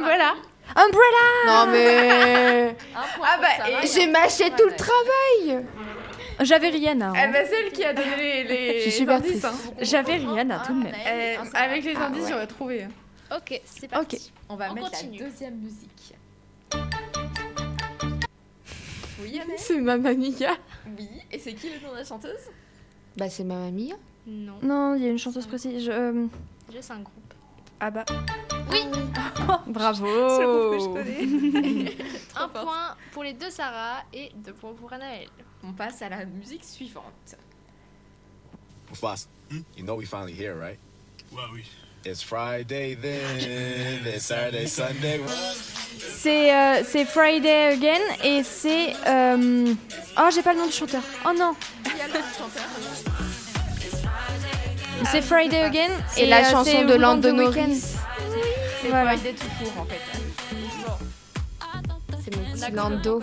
Umbrella. 0.75 1.65
Non 1.65 1.71
mais 1.71 2.69
Un 2.95 3.17
point 3.17 3.27
Ah 3.29 3.39
bah, 3.41 3.81
j'ai 3.83 4.07
mâché 4.07 4.45
tout 4.51 4.65
le 4.67 4.75
travail. 4.75 5.65
J'avais 6.41 6.69
Rihanna. 6.69 7.13
Eh 7.15 7.19
hein. 7.19 7.31
ben, 7.31 7.45
celle 7.45 7.71
qui 7.71 7.83
a 7.83 7.93
donné 7.93 8.15
les, 8.17 8.43
les 8.43 8.77
Je 8.79 8.81
suis 8.83 8.91
super 8.91 9.17
indices. 9.17 9.41
triste. 9.41 9.45
hein. 9.45 9.73
J'avais 9.81 10.15
Rihanna, 10.17 10.63
tout 10.65 10.73
de 10.73 10.83
même. 10.83 10.93
Euh, 11.07 11.35
un 11.41 11.45
Sarah. 11.45 11.63
avec 11.65 11.83
les 11.83 11.93
Ah, 11.95 12.05
indices, 12.07 12.23
ouais. 12.23 12.29
j'aurais 12.31 12.47
trouvé. 12.47 12.87
Ok, 13.35 13.61
c'est 13.65 13.87
parti. 13.87 14.31
On 14.49 14.55
va 14.55 14.71
On 14.71 14.73
mettre 14.73 14.89
continue. 14.91 15.19
la 15.19 15.25
deuxième 15.25 15.55
musique. 15.57 16.15
Oui, 19.21 19.39
C'est 19.57 19.79
Mamma 19.79 20.13
Mia. 20.15 20.55
Oui. 20.97 21.07
Et 21.31 21.39
c'est 21.39 21.53
qui 21.53 21.69
le 21.69 21.85
nom 21.85 21.93
de 21.93 21.99
la 21.99 22.03
chanteuse? 22.05 22.49
Bah 23.15 23.29
c'est 23.29 23.43
Mamma 23.43 23.69
Mia. 23.71 23.95
Non, 24.25 24.53
Non, 24.63 24.95
il 24.95 25.03
y 25.03 25.07
a 25.07 25.09
une 25.09 25.19
chanteuse 25.19 25.45
précise. 25.45 25.85
je- 25.85 25.91
euh, 25.91 26.25
déjà 26.69 26.81
c'est 26.81 26.93
un 26.93 26.99
groupe. 27.01 27.22
Ah 27.79 27.89
bah 27.91 28.05
Bravo. 29.67 30.05
C'est 30.29 30.41
le 30.43 30.69
groupe 30.69 30.77
que 30.77 30.79
je 30.79 30.89
connais. 30.89 31.97
Un 32.35 32.47
point 32.47 32.95
pour 33.11 33.23
les 33.23 33.33
deux 33.33 33.49
Sarah 33.49 34.03
et 34.13 34.31
deux 34.35 34.53
points 34.53 34.73
pour 34.73 34.91
Anaël. 34.93 35.27
On 35.63 35.73
passe 35.73 36.01
à 36.01 36.09
la 36.09 36.25
musique 36.25 36.63
suivante. 36.63 37.35
Boss, 39.01 39.27
you 39.75 39.83
know 39.83 39.95
we 39.95 40.05
finally 40.07 40.33
here, 40.33 40.55
right? 40.55 40.77
It's 42.05 42.21
Friday 42.21 42.95
then, 42.95 43.39
it's 44.05 44.25
Saturday, 44.25 44.67
Sunday. 44.67 45.19
C'est 45.97 46.53
euh, 46.53 46.83
c'est 46.85 47.05
Friday 47.05 47.73
Again 47.73 48.01
et 48.23 48.43
c'est. 48.43 48.93
euh, 49.07 49.73
Oh, 50.17 50.29
j'ai 50.33 50.43
pas 50.43 50.53
le 50.53 50.59
nom 50.59 50.65
du 50.67 50.71
chanteur. 50.71 51.01
Oh 51.25 51.31
non. 51.35 51.55
Qui 51.83 51.99
a 52.01 52.07
le 52.07 52.13
chanteur 52.13 52.63
C'est 55.11 55.21
Friday 55.21 55.61
Again. 55.61 55.89
Et, 56.17 56.25
la 56.25 56.39
euh, 56.39 56.51
chanson 56.51 56.85
de 56.85 56.93
Lando. 56.93 57.31
Norris. 57.31 57.95
C'est 58.81 58.89
Voilà. 58.89 59.17
Friday 59.17 59.33
tout 59.33 59.63
court 59.63 59.81
en 59.81 59.85
fait. 59.85 60.01
C'est 62.23 62.35
mon 62.35 62.51
petit 62.51 62.71
Lando. 62.71 63.21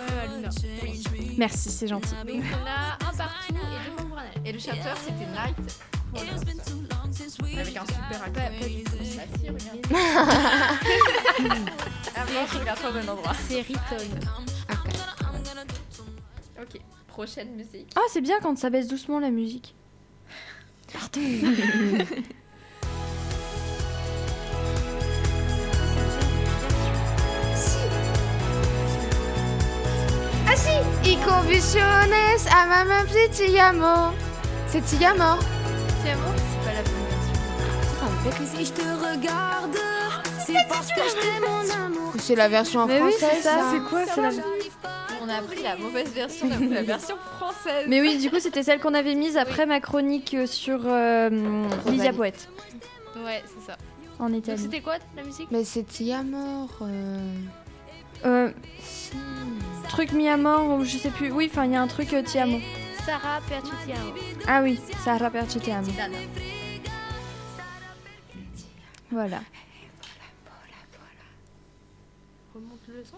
Oui. 0.83 1.03
Merci, 1.39 1.71
c'est 1.71 1.89
gentil. 1.89 2.11
Donc 2.11 2.29
on 2.29 2.67
a 2.67 3.09
un 3.09 3.17
partout 3.17 3.55
et 3.55 3.55
deux 3.55 4.13
Anaël. 4.13 4.33
Et 4.45 4.53
le 4.53 4.59
chanteur 4.59 4.97
c'était 4.99 5.27
Night. 5.27 5.57
Avec 7.59 7.77
un 7.77 7.87
super 7.87 8.23
acteur. 8.25 8.51
Bah 8.51 9.23
si, 9.39 9.49
regarde. 9.49 9.81
ah 12.17 12.25
non, 12.33 12.47
je 12.53 12.59
regarde 12.59 12.81
pas 12.81 12.91
au 12.91 12.93
même 12.93 13.09
endroit. 13.09 13.33
C'est 13.49 13.61
Riton. 13.61 13.97
Ok, 16.61 16.81
prochaine 17.07 17.55
musique. 17.55 17.93
Ah, 17.97 18.01
c'est 18.09 18.21
bien 18.21 18.39
quand 18.41 18.59
ça 18.59 18.71
baisse 18.71 18.89
doucement 18.89 19.19
la 19.19 19.31
musique. 19.31 19.75
Ah 30.49 30.57
si, 30.57 31.11
y 31.11 31.17
convulsiones 31.17 32.47
a 32.53 32.67
ti 33.31 33.59
amo. 33.59 34.13
C'est 34.69 34.83
ti 34.83 35.05
amo. 35.05 35.39
C'est 36.03 36.13
amour 36.13 36.35
C'est 36.51 36.65
pas 36.67 36.75
la 36.75 36.83
bonne 36.83 37.07
version. 37.11 38.57
Si 38.57 38.65
je 38.67 38.73
te 38.73 38.83
regarde, 38.83 39.77
c'est 40.47 40.55
parce 40.69 40.89
que 40.89 41.01
je 41.09 41.15
t'aime 41.21 41.45
mon 41.49 41.85
amour. 41.85 42.13
C'est 42.19 42.35
la 42.35 42.49
version 42.49 42.81
en 42.81 42.87
Mais 42.87 43.01
oui, 43.01 43.13
français. 43.13 43.37
c'est 43.37 43.43
ça. 43.43 43.59
C'est 43.73 43.83
quoi 43.89 44.01
C'est 44.13 44.21
la- 44.23 44.29
On 44.29 44.60
a 45.31 45.43
pris 45.43 45.63
la 45.63 45.77
mauvaise 45.77 46.13
version, 46.13 46.47
on 46.49 46.53
a 46.53 46.57
pris 46.57 46.69
la 46.69 46.83
version 46.83 47.17
française. 47.39 47.87
Mais 47.89 48.01
oui, 48.01 48.19
du 48.19 48.31
coup, 48.31 48.39
c'était 48.41 48.63
celle 48.63 48.81
qu'on 48.81 48.95
avait 48.95 49.15
mise 49.15 49.37
après 49.37 49.67
ma 49.67 49.81
chronique 49.81 50.35
euh, 50.35 50.47
sur 50.47 50.81
euh, 50.85 51.31
Lydia 51.87 52.13
Poète. 52.13 52.49
Ouais, 53.25 53.43
c'est 53.47 53.73
ça. 53.73 53.79
en 54.19 54.33
Italie. 54.33 54.61
c'était 54.61 54.81
quoi 54.81 54.97
la 55.17 55.23
musique? 55.25 55.49
Mais 55.51 55.65
c'est 55.65 55.85
Tiamor. 55.85 56.69
Euh... 56.83 57.19
Euh, 58.27 58.51
Si. 58.83 59.13
truc 59.89 60.13
mi 60.13 60.29
à 60.29 60.37
mort 60.37 60.79
ou 60.79 60.85
je 60.85 60.99
sais 60.99 61.11
plus. 61.11 61.33
Oui, 61.33 61.49
enfin 61.51 61.65
il 61.65 61.73
y 61.73 61.77
a 61.77 61.81
un 61.83 61.87
truc 61.87 62.13
euh, 62.13 62.23
ti 62.23 62.39
amo. 62.39 62.59
Sarah 63.07 63.41
Pertutiano. 63.49 64.13
Ah 64.47 64.61
oui, 64.63 64.79
Sarah 65.05 65.31
Perci 65.31 65.59
ti 65.59 65.71
amo. 65.73 65.91
Dana. 65.97 66.19
Voilà. 69.11 69.41
Remonte 72.55 72.89
le 72.89 73.03
son. 73.05 73.17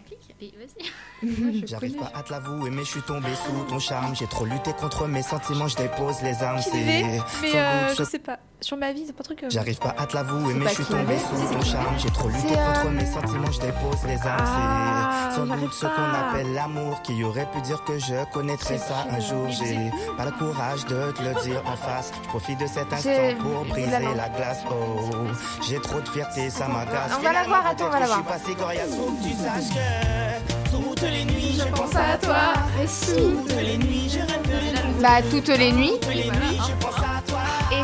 Clique. 0.00 0.34
Et 0.40 0.52
vas-y. 0.58 1.66
J'arrive 1.66 1.96
pas 1.96 2.12
à 2.14 2.22
te 2.22 2.32
l'avouer, 2.32 2.70
mais 2.70 2.84
je 2.84 2.90
suis 2.90 3.02
tombé 3.02 3.28
sous 3.34 3.64
ton 3.64 3.78
charme. 3.78 4.14
J'ai 4.14 4.26
trop 4.26 4.44
lutté 4.44 4.72
contre 4.72 5.06
mes 5.06 5.22
sentiments, 5.22 5.68
je 5.68 5.76
dépose 5.76 6.22
les 6.22 6.42
armes. 6.42 6.60
C'est 6.60 6.84
Mais 6.84 7.20
euh, 7.54 7.94
je 7.94 8.04
sais 8.04 8.18
pas. 8.18 8.38
Sur 8.62 8.78
ma 8.78 8.90
vie, 8.92 9.04
c'est 9.06 9.12
pas 9.12 9.20
un 9.20 9.24
truc. 9.24 9.42
euh, 9.44 9.48
J'arrive 9.50 9.78
pas 9.78 9.94
à 9.98 10.06
te 10.06 10.16
l'avouer, 10.16 10.54
mais 10.54 10.66
je 10.68 10.74
suis 10.76 10.84
tombé 10.86 11.14
sous 11.18 11.54
ton 11.54 11.60
charme. 11.62 11.94
J'ai 11.98 12.08
trop 12.10 12.28
lutté 12.28 12.48
contre 12.48 12.86
euh, 12.86 12.90
mes 12.90 13.04
sentiments, 13.06 13.52
je 13.52 13.60
dépose 13.60 14.02
les 14.06 14.16
armes. 14.26 14.44
Ah, 14.46 15.28
C'est 15.30 15.36
sans 15.36 15.46
doute 15.46 15.72
ce 15.74 15.84
qu'on 15.86 16.14
appelle 16.30 16.54
l'amour. 16.54 17.02
Qui 17.02 17.22
aurait 17.22 17.46
pu 17.52 17.60
dire 17.60 17.84
que 17.84 17.98
je 17.98 18.14
connaîtrais 18.32 18.78
ça 18.78 19.06
un 19.10 19.20
jour. 19.20 19.46
J'ai 19.50 19.90
pas 20.16 20.24
le 20.24 20.30
courage 20.32 20.84
de 20.86 21.12
te 21.12 21.22
le 21.22 21.34
dire 21.44 21.62
en 21.66 21.76
face. 21.76 22.12
Je 22.22 22.28
profite 22.28 22.58
de 22.58 22.66
cet 22.66 22.90
instant 22.92 23.10
pour 23.40 23.66
briser 23.66 23.90
la 24.16 24.28
glace. 24.30 24.62
Oh, 24.70 25.10
j'ai 25.68 25.78
trop 25.80 26.00
de 26.00 26.08
fierté, 26.08 26.48
ça 26.48 26.66
m'agace. 26.66 27.12
On 27.18 27.22
va 27.22 27.32
la 27.34 27.42
voir, 27.44 27.66
attends, 27.66 27.86
on 27.88 27.90
va 27.90 28.00
la 28.00 28.06
voir. 28.06 28.22
Je 28.26 28.38
suis 28.38 28.46
passé 28.48 28.54
coriace, 28.58 28.96
faut 28.96 29.12
que 29.12 29.22
tu 29.22 29.34
saches 29.34 29.68
que 29.74 30.70
toutes 30.76 31.02
les 31.02 31.24
nuits 31.26 31.58
je 31.60 31.64
pense 31.74 31.94
à 31.94 32.16
toi. 32.18 32.54
Mais 32.78 32.86
si. 32.86 33.12
Toutes 33.14 33.52
les 33.52 33.76
nuits 33.76 34.08
je 34.10 34.18
rêve 34.20 34.96
de 34.96 35.02
Bah, 35.02 35.20
toutes 35.30 35.48
les 35.48 35.72
nuits. 35.72 35.92
Et 36.10 36.30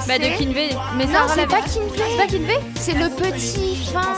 Bah 0.06 0.18
de 0.18 0.24
Kinvey. 0.36 0.70
Mais 0.96 1.06
Non, 1.06 1.20
c'est 1.34 1.46
pas. 1.46 1.62
Kinvey. 1.62 1.96
C'est 1.96 2.16
pas 2.16 2.26
Kinvey 2.26 2.58
C'est 2.80 2.94
le 2.94 3.08
petit 3.10 3.76
fin. 3.76 4.16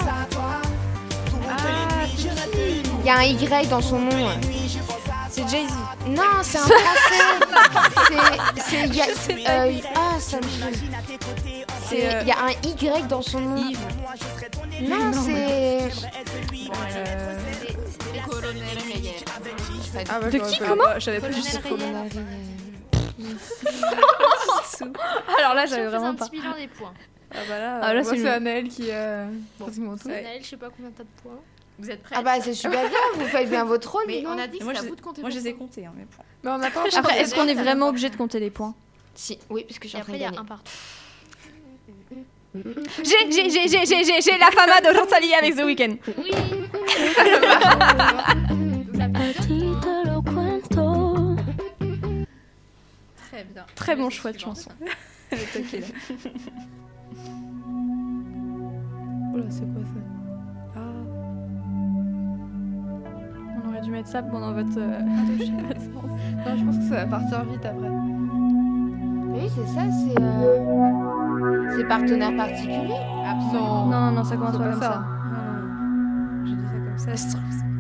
Il 3.01 3.07
y 3.07 3.11
a 3.11 3.19
un 3.19 3.23
Y 3.25 3.69
dans 3.69 3.83
son 3.83 3.99
nom. 3.99 4.29
C'est 5.31 5.47
Jay-Z. 5.49 5.73
Non, 6.09 6.23
c'est 6.43 6.59
un 6.59 6.63
français. 6.67 7.25
c'est. 8.57 8.63
c'est- 8.63 8.87
il 8.87 8.95
y 8.95 9.03
a- 9.03 9.07
euh, 9.65 9.73
ah, 9.97 10.19
ça 10.21 10.37
me 10.39 10.43
C'est. 11.89 12.07
euh, 12.15 12.21
Il 12.23 12.29
y 12.29 12.33
a 12.33 12.37
un 12.45 12.51
Y 13.03 13.07
dans 13.09 13.23
son 13.23 13.41
nom. 13.41 13.63
Non, 14.83 15.13
c'est. 15.13 15.91
Ah, 20.09 20.19
bah, 20.21 20.31
De 20.31 20.39
qui, 20.39 20.59
comment 20.59 20.85
Je 20.97 21.01
savais 21.05 21.21
pas 21.21 21.31
juste 21.31 21.61
Rayet. 24.81 24.93
Alors 25.39 25.55
là, 25.55 25.67
j'avais 25.67 25.87
vraiment 25.87 26.07
un 26.09 26.15
pas. 26.15 26.27
petit 26.27 26.41
bilan 26.41 26.55
des 26.57 26.69
points. 26.69 26.93
Ah 27.33 27.37
bah 27.49 27.59
là. 27.59 27.81
Ah 27.83 27.95
là, 27.95 28.05
c'est 28.05 28.17
le- 28.17 28.29
Anaël 28.29 28.69
qui 28.69 28.91
a 28.91 29.25
Bon, 29.59 29.65
pratiquement 29.67 29.97
tout. 29.97 30.09
Naël, 30.09 30.41
je 30.43 30.49
sais 30.49 30.57
pas 30.57 30.69
combien 30.75 30.91
t'as 30.97 31.03
de 31.03 31.09
points. 31.23 31.41
Vous 31.79 31.91
êtes 31.91 32.03
prêts 32.03 32.15
Ah 32.17 32.23
bah, 32.23 32.41
c'est 32.41 32.55
super 32.55 32.89
bien. 32.89 32.99
Vous 33.17 33.27
faites 33.27 33.49
bien 33.51 33.65
votre 33.65 33.91
rôle. 33.91 34.05
Mais 34.07 34.23
on 34.27 34.39
a 34.39 34.47
dit 34.47 34.59
que 34.59 34.65
Moi, 34.65 34.75
c'était 34.75 34.75
je 34.75 34.79
à 34.79 34.83
les- 34.85 34.89
vous 34.91 34.97
de 34.97 35.01
compter 35.01 35.21
Moi, 35.23 35.31
je 35.31 35.39
les 35.39 35.49
ai 35.49 35.55
comptés, 35.55 35.87
hein, 35.87 35.93
mes 35.97 36.05
points. 36.05 36.25
Mais 36.45 36.51
on 36.51 36.59
n'a 36.59 36.71
pas 36.71 36.85
Après, 36.97 37.21
est-ce 37.21 37.35
qu'on 37.35 37.49
est 37.49 37.55
vraiment 37.55 37.89
obligé 37.89 38.09
de 38.11 38.17
compter 38.17 38.39
les 38.39 38.51
points 38.51 38.75
Si, 39.15 39.39
oui, 39.51 39.65
parce 39.65 39.79
que 39.81 39.89
train 39.89 39.99
après, 40.01 40.13
de 40.13 40.19
il 40.19 40.23
y 40.23 40.25
a 40.25 40.29
un 40.41 40.45
partout. 40.45 40.73
J'ai, 42.55 43.33
j'ai, 43.33 43.51
j'ai, 43.51 43.67
j'ai, 43.67 43.85
j'ai, 43.85 44.05
j'ai, 44.05 44.21
j'ai 44.21 44.39
la 44.39 44.49
fama 44.53 44.81
de 44.81 44.97
Rosalie 44.97 45.35
avec 45.35 45.57
The 45.57 45.65
Weeknd. 45.65 45.97
Oui 46.19 46.31
Très 53.35 53.45
bien. 53.45 53.65
Très 53.75 53.97
bon 53.97 54.11
choix 54.11 54.31
de 54.33 54.39
chanson. 54.39 54.71
Elle 55.31 55.39
est 55.41 55.53
toquée, 55.53 55.81
là. 55.81 55.87
Oh 59.35 59.39
là, 59.39 59.45
c'est 59.49 59.65
quoi 59.73 59.83
ça? 59.83 60.77
Ah. 60.77 60.81
On 63.65 63.69
aurait 63.69 63.81
dû 63.81 63.91
mettre 63.91 64.09
ça 64.09 64.23
pendant 64.23 64.53
votre. 64.53 64.79
euh, 64.79 65.01
Non, 66.47 66.57
je 66.57 66.65
pense 66.65 66.77
que 66.79 66.85
ça 66.85 67.05
va 67.05 67.07
partir 67.07 67.45
vite 67.47 67.65
après. 67.65 67.89
Oui, 67.89 69.49
c'est 69.53 69.67
ça, 69.67 69.81
c'est. 69.91 70.23
euh, 70.23 71.73
C'est 71.77 71.89
partenaire 71.89 72.37
particulier. 72.37 72.95
Non. 73.53 73.87
Non, 73.87 74.11
non, 74.13 74.23
ça 74.23 74.37
commence 74.37 74.53
pas 74.53 74.59
pas 74.59 74.71
comme 74.71 74.81
ça. 74.81 74.93
ça. 74.93 75.05
J'ai 76.45 76.55
dit 76.55 76.63
ça 76.63 76.73
comme 76.73 76.99
ça, 76.99 77.15
je 77.17 77.31
trouve. 77.33 77.74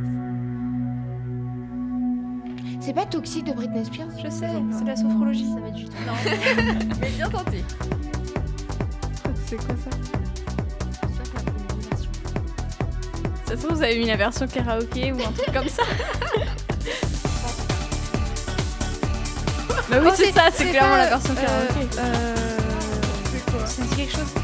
C'est 2.85 2.93
pas 2.93 3.07
toxique 3.07 3.47
de 3.47 3.53
Britney 3.53 3.83
Spears 3.83 4.09
Je 4.23 4.29
sais, 4.29 4.47
c'est 4.79 4.85
la 4.85 4.95
sophrologie. 4.95 5.47
Ça 5.55 5.59
va 5.59 5.69
être 5.69 5.79
juste. 5.79 5.93
Mais 7.01 7.09
bien 7.09 7.31
tenté. 7.31 7.65
C'est 9.47 9.57
quoi 9.57 9.75
ça 9.83 9.91
Ça 13.47 13.57
se 13.57 13.63
trouve, 13.63 13.79
vous 13.79 13.83
avez 13.83 13.97
mis 13.99 14.05
la 14.05 14.17
version 14.17 14.47
karaoké 14.47 15.13
ou 15.13 15.17
un 15.17 15.33
truc 15.33 15.51
comme 15.55 15.69
ça. 15.69 15.83
bah 19.89 19.97
oui, 20.03 20.07
Oh, 20.07 20.11
c'est 20.15 20.33
ça, 20.33 20.51
c'est 20.53 20.69
clairement 20.69 20.91
pas, 20.91 20.99
la 20.99 21.09
version 21.09 21.33
euh, 21.33 21.41
karaoké. 21.41 21.89
Euh. 21.99 22.35
C'est 23.33 23.51
quoi 23.51 23.67
Ça 23.67 23.83
dit 23.83 23.97
quelque 23.97 24.13
chose 24.13 24.35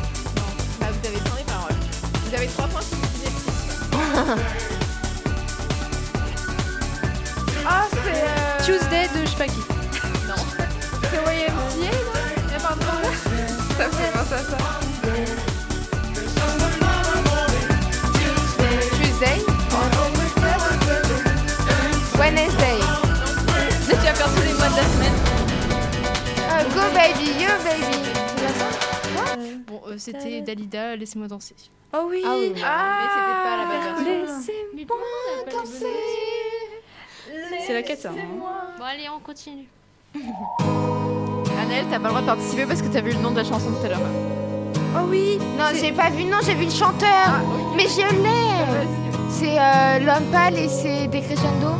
Bah, 0.81 0.87
vous 0.91 1.09
avez 1.09 1.19
sans 1.19 1.37
les 1.37 1.45
paroles. 1.45 1.77
Vous 2.25 2.35
avez 2.35 2.47
trois 2.47 2.69
points 2.69 2.81
si 2.81 2.95
vous 2.95 3.01
Tuesday 8.65 9.09
de 9.15 9.25
je 9.25 9.31
sais 9.31 9.37
pas 9.37 9.47
qui. 9.47 9.61
C'est 11.11 11.17
YMCA, 11.17 11.53
non? 11.53 11.69
Y 11.81 12.55
a 12.55 12.61
pas 12.61 12.75
de 12.75 12.81
problème. 12.81 13.15
Ça 13.77 13.87
me 13.87 13.93
fait 13.93 14.13
penser 14.13 14.35
à 14.35 14.37
ça. 14.39 14.57
Tuesday. 18.97 19.39
Wednesday. 22.19 22.79
Tu 23.89 23.95
vas 23.97 24.15
faire 24.15 24.35
tous 24.35 24.43
les 24.47 24.55
mois 24.55 24.69
de 24.69 24.77
la 24.77 24.83
semaine. 24.83 25.19
Euh, 26.51 26.65
go 26.75 26.83
baby, 26.95 27.29
yo 27.43 27.53
baby. 27.65 27.99
Bon, 29.67 29.81
euh, 29.89 29.95
c'était 29.99 30.41
Dalida, 30.43 30.97
laissez-moi 30.97 31.29
danser. 31.29 31.55
Oh 31.93 32.07
oui 32.09 32.23
Ah 32.25 32.35
oui. 32.37 32.53
Mais 32.55 32.61
c'était 32.61 33.41
pas 33.43 33.57
la 33.57 33.65
bonne 33.67 34.27
version. 34.27 34.53
Mais 34.75 34.85
pourquoi 34.85 35.07
C'est 37.67 37.75
la 37.75 37.83
quête, 37.83 38.01
ça. 38.01 38.11
hein. 38.11 38.15
Bon, 38.79 38.85
allez, 38.85 39.09
on 39.15 39.21
continue. 39.21 39.67
Anaël, 41.63 41.85
t'as 41.91 41.99
pas 41.99 42.05
le 42.05 42.09
droit 42.09 42.21
de 42.23 42.27
participer 42.27 42.67
parce 42.67 42.83
que 42.83 42.89
t'as 42.89 43.01
vu 43.01 43.13
le 43.13 43.19
nom 43.21 43.31
de 43.31 43.37
la 43.37 43.45
chanson 43.45 43.71
tout 43.71 43.85
à 43.87 43.89
l'heure. 43.89 43.99
Oh 44.97 45.07
oui. 45.09 45.39
Non, 45.59 45.67
j'ai 45.79 45.93
pas 45.93 46.11
vu, 46.11 46.25
non, 46.25 46.39
j'ai 46.45 46.55
vu 46.55 46.65
le 46.65 46.71
chanteur. 46.71 47.29
Mais 47.77 47.85
je 47.85 48.01
l'ai. 48.15 48.89
C'est 49.31 49.59
euh, 49.59 49.99
l'homme 50.01 50.25
pâle 50.33 50.59
et 50.59 50.69
c'est 50.69 51.07
Decrescendo. 51.09 51.75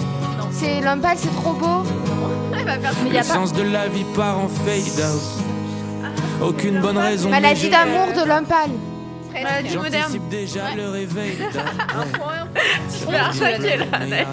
C'est 0.53 0.81
l'homme 0.81 1.01
pâle, 1.01 1.17
c'est 1.19 1.35
trop 1.35 1.53
beau. 1.55 1.83
Mais 2.53 2.59
y 2.59 2.69
a 2.69 2.77
pas. 2.79 3.11
L'essence 3.11 3.53
de 3.53 3.63
la 3.63 3.89
vie 3.89 4.05
part 4.15 4.39
en 4.39 4.49
fade 4.49 5.05
out. 5.05 6.49
Aucune 6.49 6.81
bonne 6.81 6.99
raison. 6.99 7.29
de 7.29 7.35
Maladie 7.35 7.69
d'amour 7.71 8.09
de 8.13 8.27
l'homme 8.29 8.45
pâle. 8.47 8.71
Maladie 9.33 9.77
moderne. 9.77 10.13
Déjà 10.31 10.75
le 10.77 10.91
réveil. 10.91 11.37
Tu 12.99 13.05
vas 13.07 13.29
attaquer 13.29 13.77
là, 13.79 13.85
Anaël. 13.93 14.27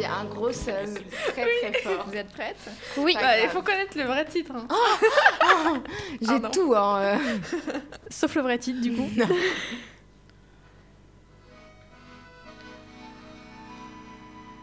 Prête. 0.00 0.10
J'ai 0.10 0.20
un 0.20 0.24
gros 0.24 0.52
seum. 0.52 0.94
Très 1.32 1.42
très 1.70 1.72
fort. 1.82 2.04
Vous 2.06 2.14
êtes 2.16 2.32
prêtes 2.32 2.70
Oui, 2.96 3.14
Bah, 3.20 3.38
il 3.42 3.48
faut 3.48 3.62
connaître 3.62 3.96
le 3.96 4.04
vrai 4.04 4.24
titre. 4.24 4.52
hein. 4.54 4.66
J'ai 6.20 6.26
Pardon. 6.26 6.50
tout, 6.50 6.74
hein. 6.76 6.98
euh. 7.00 7.16
sauf 8.10 8.34
le 8.34 8.42
vrai 8.42 8.58
titre 8.58 8.80
du 8.80 8.92
coup. 8.92 9.08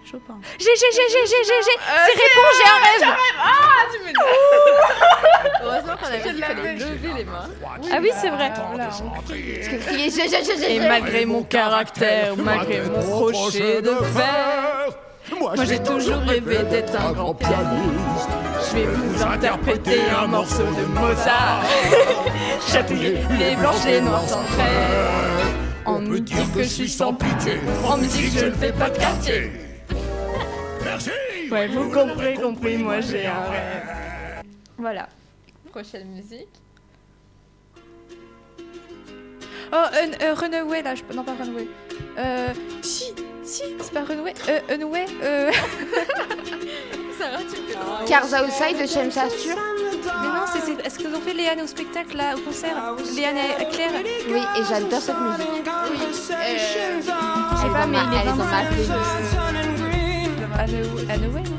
Chopin. 0.10 0.39
J'ai, 0.58 0.65
j'ai, 0.65 0.91
j'ai, 0.93 1.10
j'ai, 1.10 1.26
j'ai, 1.26 1.43
j'ai, 1.43 1.62
j'ai. 1.65 1.78
C'est 2.06 2.15
réponse, 2.23 2.54
j'ai 2.56 2.69
un 2.69 2.80
rêve. 2.86 3.17
Heureusement 5.63 5.97
qu'on 5.97 6.06
avait 6.06 6.19
dit 6.19 6.36
qu'il 6.36 6.43
fallait 6.45 6.76
lever 6.76 7.13
les 7.17 7.23
mains. 7.26 7.50
Ah 7.91 7.97
oui, 8.02 8.10
c'est 8.15 8.30
vrai. 8.30 8.54
Parce 8.56 9.02
que 9.02 9.86
crier 9.86 10.10
j'ai, 10.10 10.30
j'ai, 10.30 10.43
j'ai, 10.45 10.58
j'ai, 10.58 10.76
Et 10.76 10.80
malgré 10.80 11.26
mon 11.26 11.43
caractère, 11.43 12.38
malgré 12.38 12.82
mon 12.84 13.02
crochet 13.02 13.82
de 13.82 13.89
fer, 13.95 14.89
moi 15.39 15.53
j'ai 15.65 15.79
toujours 15.81 16.19
rêvé 16.21 16.63
d'être 16.63 16.95
un 16.99 17.11
grand 17.11 17.33
pianiste. 17.33 18.29
Je 18.69 18.75
vais 18.77 18.85
vous 18.85 19.23
interpréter 19.23 20.01
un 20.09 20.27
morceau 20.27 20.63
de 20.63 20.85
Mozart. 20.99 21.63
Chatouiller 22.67 23.17
les 23.39 23.55
blanches, 23.55 23.85
les 23.85 24.01
noirs 24.01 24.27
sans 24.27 24.43
trait. 24.43 24.71
On 25.85 25.99
me 25.99 26.19
dit 26.19 26.33
que 26.53 26.63
je 26.63 26.67
suis 26.67 26.89
sans 26.89 27.13
pitié. 27.13 27.59
On 27.85 27.97
me 27.97 28.05
dit 28.05 28.29
que 28.31 28.39
je 28.39 28.45
ne 28.45 28.51
fais 28.51 28.71
pas 28.73 28.89
de 28.89 28.97
quartier. 28.97 29.51
Ouais, 31.51 31.67
vous 31.69 31.89
comprenez, 31.91 32.33
compris, 32.33 32.75
moi 32.77 32.99
j'ai 32.99 33.25
un 33.25 33.43
rêve. 33.49 34.43
Voilà. 34.77 35.07
Prochaine 35.71 36.07
musique. 36.09 36.49
Oh, 39.71 39.75
un- 39.75 40.25
euh, 40.25 40.33
Runaway, 40.33 40.81
là. 40.81 40.93
Je... 40.95 41.03
Non, 41.15 41.23
pas 41.23 41.33
Runaway. 41.39 41.67
Euh. 42.17 42.49
Si, 42.81 43.13
si, 43.47 43.63
c'est 43.81 43.91
pas 43.93 44.03
Runaway. 44.03 44.33
Euh, 44.49 44.60
Runaway. 44.69 45.05
Euh. 45.23 45.51
Sarah, 47.17 47.38
tu 47.49 47.55
fais 47.55 48.05
Cars 48.07 48.25
Outside 48.25 48.77
de 48.81 48.86
James 48.88 49.12
Arthur. 49.15 49.55
Mais 50.21 50.27
non, 50.27 50.45
c'est- 50.51 50.62
c'est 50.62 50.86
Est-ce 50.86 50.97
qu'ils 50.99 51.13
ont 51.15 51.19
fait 51.21 51.33
Léane 51.33 51.62
au 51.62 51.67
spectacle 51.67 52.15
là, 52.15 52.36
au 52.36 52.39
concert? 52.39 52.75
Léane 53.15 53.38
et 53.60 53.65
Claire? 53.73 53.91
Oui, 54.29 54.39
et 54.60 54.63
j'adore 54.69 55.01
cette 55.01 55.19
musique. 55.19 55.63
Oui, 55.89 55.97
euh, 56.31 56.57
Je 56.57 57.62
sais 57.62 57.69
pas, 57.73 57.86
mais 57.88 57.97
il 57.97 58.13
est 58.13 58.19
Elle 58.21 58.27
est 58.27 58.31
dans 58.31 58.36
ma 58.36 58.63
playlist. 58.63 58.91
Anoway, 61.10 61.41
non 61.41 61.57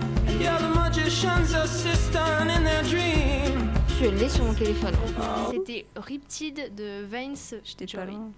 Je 4.01 4.07
l'ai 4.07 4.29
sur 4.29 4.45
mon 4.45 4.55
téléphone. 4.55 4.93
C'était 5.53 5.87
Riptide 5.97 6.75
de 6.77 7.05
Vance 7.11 7.55
J'étais 7.65 7.87
pas 7.97 8.05
loin. 8.05 8.31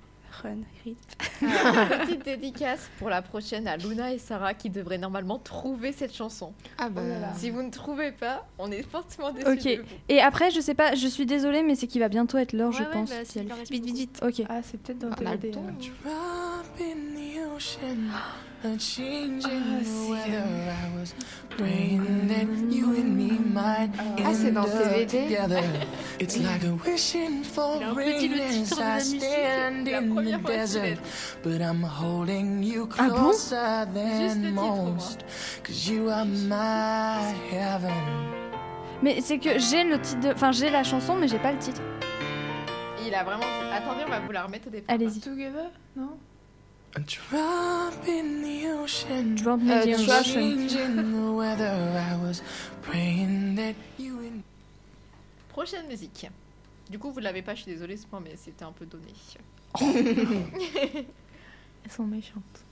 Run, 0.42 0.58
Rip. 0.84 0.96
Petite 1.40 2.24
dédicace 2.24 2.88
pour 2.98 3.08
la 3.10 3.22
prochaine 3.22 3.66
à 3.68 3.76
Luna 3.76 4.12
et 4.12 4.18
Sarah 4.18 4.54
qui 4.54 4.70
devraient 4.70 4.98
normalement 4.98 5.38
trouver 5.38 5.92
cette 5.92 6.14
chanson. 6.14 6.52
Ah 6.78 6.88
bah. 6.88 7.02
Si 7.36 7.50
vous 7.50 7.62
ne 7.62 7.70
trouvez 7.70 8.12
pas, 8.12 8.46
on 8.58 8.70
est 8.70 8.82
fortement 8.82 9.32
déçus. 9.32 9.46
Ok. 9.48 9.62
de 9.64 9.82
vous. 9.82 9.88
Et 10.08 10.20
après, 10.20 10.50
je 10.50 10.60
sais 10.60 10.74
pas, 10.74 10.94
je 10.94 11.06
suis 11.06 11.26
désolée, 11.26 11.62
mais 11.62 11.74
c'est 11.74 11.86
qu'il 11.86 12.00
va 12.00 12.08
bientôt 12.08 12.38
être 12.38 12.52
l'heure, 12.52 12.72
je 12.72 12.82
Ouais, 12.82 12.90
pense. 12.92 13.10
bah, 13.10 13.16
si 13.24 13.38
elle- 13.38 13.46
Vite, 13.70 13.84
vite, 13.84 13.96
vite. 13.96 14.20
Ok. 14.22 14.42
Ah, 14.48 14.60
c'est 14.62 14.80
peut-être 14.80 14.98
dans 14.98 15.08
On 15.08 15.26
a 15.26 15.32
le 15.34 15.38
TLD. 15.38 15.50
temps. 15.52 15.62
Drop 16.04 16.80
in 16.80 17.14
the 17.14 17.54
ocean, 17.56 18.10
a 18.64 18.78
change 18.78 19.44
in 19.44 19.48
Ah, 19.50 19.80
the 19.80 19.84
c'est, 19.84 20.10
weather. 20.10 20.44
I 20.68 20.98
was 20.98 21.14
praying 21.56 22.02
that 22.28 22.74
you 22.74 22.86
and 22.90 23.14
me 23.14 23.32
might 23.52 23.90
Ah, 24.24 24.32
c'est 24.34 24.52
dans 24.52 24.64
end 24.64 24.68
up 24.68 25.06
TVD. 25.06 25.26
together. 25.28 25.62
It's 26.20 26.36
like 26.38 26.64
a 26.64 26.88
wishing 26.88 27.42
for 27.44 27.76
Il 27.80 27.84
a 27.84 27.90
un 27.90 27.94
peu 27.94 28.18
dit 28.18 28.28
le 28.28 28.40
rain 28.40 28.48
titre 28.50 28.80
as 28.80 28.80
de 28.80 28.80
la 28.80 28.94
I 28.94 28.98
musique. 28.98 29.22
stand 29.22 29.88
La 29.88 29.98
in 29.98 30.14
première 30.38 30.38
the 30.38 30.42
fois 30.42 30.50
que 30.50 30.56
je 30.56 30.60
desert. 30.60 30.82
l'ai. 31.44 31.58
But 31.58 31.60
I'm 31.60 31.84
holding 31.84 32.62
you 32.62 32.88
Ah 32.98 33.08
bon? 33.08 33.14
closer 33.16 33.56
Juste 33.56 33.94
le 33.94 33.94
than 33.94 34.34
titre, 34.34 34.52
moi. 34.54 34.76
most. 34.92 35.20
Cause 35.64 35.88
you 35.88 36.08
are 36.08 36.24
my 36.24 37.34
heaven. 37.52 37.92
Mais 39.02 39.20
c'est 39.22 39.38
que 39.38 39.58
j'ai 39.58 39.84
le 39.84 40.00
titre 40.00 40.20
de. 40.20 40.32
Enfin, 40.32 40.52
j'ai 40.52 40.70
la 40.70 40.82
chanson, 40.84 41.16
mais 41.16 41.26
j'ai 41.28 41.38
pas 41.38 41.52
le 41.52 41.58
titre. 41.58 41.80
Il 43.06 43.14
a 43.14 43.24
vraiment. 43.24 43.44
Attendez, 43.72 44.04
on 44.06 44.10
va 44.10 44.20
vous 44.20 44.32
la 44.32 44.44
remettre 44.44 44.68
au 44.68 44.70
départ. 44.70 44.94
Allez-y. 44.94 45.20
Together 45.20 45.70
Non? 45.96 46.18
A 46.96 47.00
drop 47.00 47.94
in 48.08 48.42
the 48.42 48.66
ocean. 48.82 49.34
Drop 49.36 49.60
me 49.60 49.80
the 49.80 49.84
tu 49.84 49.94
A 49.94 49.96
vois, 50.04 50.20
ocean. 50.20 50.34
change 50.34 50.74
in 50.76 50.96
the 51.12 51.32
weather. 51.36 51.72
I 51.96 52.16
was 52.26 52.42
praying 52.82 53.54
that 53.56 53.74
you 53.98 54.18
and 54.18 54.42
Prochaine 55.48 55.86
musique. 55.88 56.28
Du 56.90 56.98
coup, 56.98 57.10
vous 57.12 57.20
l'avez 57.20 57.42
pas, 57.42 57.54
je 57.54 57.62
suis 57.62 57.72
désolée, 57.72 57.96
ce 57.96 58.06
point, 58.06 58.20
mais 58.22 58.34
c'était 58.36 58.64
un 58.64 58.72
peu 58.72 58.84
donné. 58.86 59.04
Elles 59.80 61.06
sont 61.90 62.04
méchantes. 62.04 62.64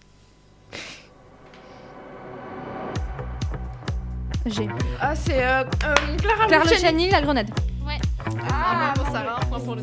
J'ai. 4.47 4.69
Ah, 5.01 5.15
c'est 5.15 5.45
euh, 5.45 5.63
euh, 5.85 5.95
Clara 6.19 6.47
Luciani. 6.47 6.71
Luciani, 6.71 7.11
la 7.11 7.21
grenade. 7.21 7.51
Ah, 8.51 8.93
bon, 8.97 9.03
pour 9.03 9.13
Sarah, 9.13 9.37
un 9.41 9.45
point 9.47 9.61
pour 9.61 9.75
le 9.77 9.83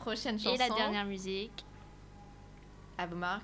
Prochaine 0.00 0.38
chanson. 0.38 0.54
Et 0.54 0.58
la 0.58 0.68
dernière 0.68 1.04
musique. 1.04 1.64
À 2.98 3.06
vous, 3.06 3.16
Marc. 3.16 3.42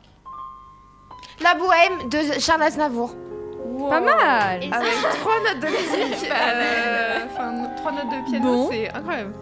La 1.42 1.54
bohème 1.54 2.08
de 2.08 2.38
Charles 2.38 2.62
Aznavour. 2.62 3.14
Pas 3.88 4.00
mal. 4.00 4.62
Et 4.62 4.72
Avec 4.72 4.92
trois 5.20 5.40
notes 5.40 5.60
de 5.60 5.66
musique. 5.66 6.30
euh, 6.30 7.26
Enfin, 7.26 7.68
trois 7.76 7.92
notes 7.92 8.10
de 8.10 8.30
piano, 8.30 8.52
Bon. 8.52 8.68
c'est 8.70 8.90
incroyable. 8.94 9.34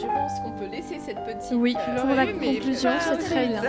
Je 0.00 0.06
pense 0.06 0.40
qu'on 0.42 0.52
peut 0.52 0.66
laisser 0.70 0.98
cette 0.98 1.22
petite. 1.24 1.52
Oui, 1.52 1.76
euh, 1.78 2.00
pour 2.00 2.14
la 2.14 2.26
conclusion, 2.26 2.90
c'est 3.00 3.18
très 3.18 3.46
bien. 3.48 3.62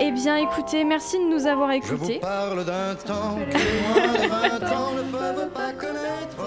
Eh 0.00 0.10
bien, 0.12 0.36
écoutez, 0.36 0.84
merci 0.84 1.18
de 1.18 1.24
nous 1.24 1.46
avoir 1.46 1.70
Je 1.72 1.94
vous 1.94 2.04
écoutés. 2.04 2.20
parle 2.20 2.64
d'un 2.64 2.94
temps 2.94 3.36
que 3.50 3.56
les 3.58 4.28
moins 4.28 4.48
de 4.58 4.64
20 4.64 4.72
ans 4.72 4.92
ne 4.96 5.02
peuvent 5.12 5.50
pas 5.50 5.72
connaître. 5.72 6.38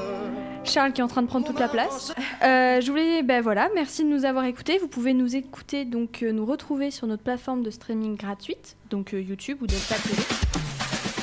Charles 0.64 0.94
qui 0.94 1.02
est 1.02 1.04
en 1.04 1.08
train 1.08 1.22
de 1.24 1.28
prendre 1.28 1.46
toute 1.46 1.60
la 1.60 1.68
place. 1.68 2.14
Euh, 2.44 2.80
je 2.82 2.90
voulais, 2.92 3.24
ben 3.24 3.42
voilà, 3.42 3.70
merci 3.76 4.04
de 4.04 4.10
nous 4.10 4.26
avoir 4.26 4.46
écoutés. 4.46 4.78
Vous 4.78 4.88
pouvez 4.88 5.14
nous 5.14 5.36
écouter, 5.36 5.86
donc 5.86 6.24
euh, 6.24 6.32
nous 6.32 6.46
retrouver 6.46 6.92
sur 6.92 7.08
notre 7.08 7.24
plateforme 7.24 7.62
de 7.64 7.70
streaming 7.72 8.16
gratuite, 8.16 8.78
donc 8.90 9.14
euh, 9.14 9.22
YouTube 9.22 9.58
ou 9.62 9.68
Delta 9.68 9.96
TV. 9.96 10.22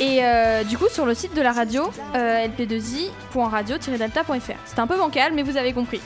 Et 0.00 0.20
euh, 0.22 0.64
du 0.64 0.78
coup, 0.78 0.88
sur 0.88 1.06
le 1.06 1.14
site 1.14 1.34
de 1.34 1.42
la 1.42 1.52
radio, 1.52 1.90
euh, 2.14 2.46
lp2i.radio-delta.fr. 2.46 4.52
C'était 4.64 4.80
un 4.80 4.86
peu 4.86 4.96
bancal, 4.96 5.32
mais 5.34 5.42
vous 5.42 5.56
avez 5.56 5.72
compris. 5.72 6.00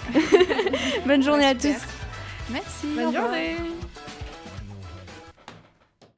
Bonne 1.07 1.23
journée 1.23 1.47
à 1.47 1.55
tous. 1.55 1.77
Merci. 2.51 2.87
Bonne 2.97 3.15
journée. 3.15 3.57